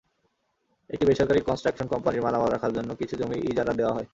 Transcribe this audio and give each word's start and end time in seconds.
একটি 0.89 1.05
বেসরকারি 1.05 1.41
কনস্ট্রাকশন 1.41 1.87
কোম্পানির 1.87 2.23
মালামাল 2.23 2.49
রাখার 2.51 2.71
জন্য 2.73 2.89
কিছু 2.95 3.13
জমি 3.15 3.37
ইজারা 3.51 3.73
দেওয়া 3.73 3.95
হয়। 3.95 4.07